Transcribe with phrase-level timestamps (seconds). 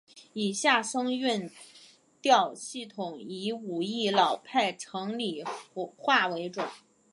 [0.33, 1.47] 以下声韵
[2.23, 5.43] 调系统以武义老派城里
[5.95, 6.67] 话为准。